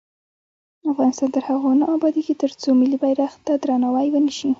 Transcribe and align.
افغانستان 0.91 1.29
تر 1.35 1.43
هغو 1.49 1.69
نه 1.81 1.85
ابادیږي، 1.95 2.33
ترڅو 2.43 2.69
ملي 2.81 2.97
بیرغ 3.01 3.33
ته 3.45 3.53
درناوی 3.63 4.07
ونشي. 4.11 4.49